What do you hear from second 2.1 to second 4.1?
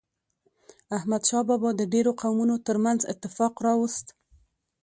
قومونو ترمنځ اتفاق راوست.